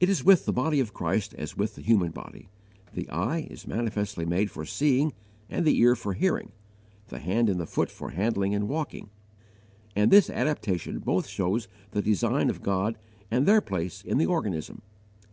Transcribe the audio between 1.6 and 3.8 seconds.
the human body: the eye is